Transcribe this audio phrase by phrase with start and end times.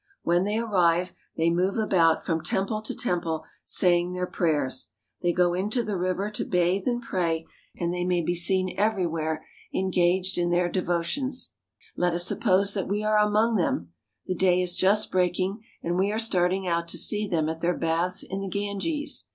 [0.23, 4.87] When they arrive, they move about from temple to temple, saying their prayers.
[5.21, 7.45] They go into the river to bathe and pray,
[7.77, 9.45] and they may be seen everywhere
[9.75, 11.51] engaged in their devo tions.
[11.95, 13.93] Let us suppose that we are among them.
[14.25, 17.77] The day is just breaking, and we are starting out to see them at their
[17.77, 19.27] baths in the Ganges.